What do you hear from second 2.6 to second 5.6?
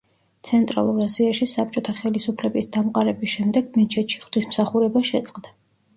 დამყარების შემდეგ მეჩეთში ღვთისმსახურება შეწყდა.